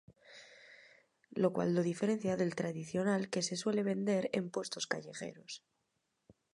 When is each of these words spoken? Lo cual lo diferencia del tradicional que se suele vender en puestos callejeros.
Lo 1.29 1.53
cual 1.53 1.75
lo 1.75 1.83
diferencia 1.83 2.35
del 2.35 2.55
tradicional 2.55 3.29
que 3.29 3.43
se 3.43 3.55
suele 3.55 3.83
vender 3.83 4.31
en 4.33 4.49
puestos 4.49 4.87
callejeros. 4.87 5.63